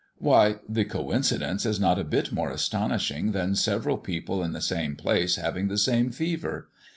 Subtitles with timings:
[0.17, 4.95] "Why, the coincidence is not a bit more astonishing than several people in the same
[4.95, 6.69] place having the same fever.